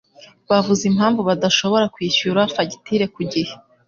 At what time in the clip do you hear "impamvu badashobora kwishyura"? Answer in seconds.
0.91-2.49